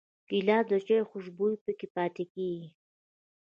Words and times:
ګیلاس 0.29 0.63
د 0.69 0.73
چايو 0.87 1.09
خوشبويي 1.09 1.57
پکې 1.63 1.87
پاتې 1.95 2.23
کېږي. 2.33 2.69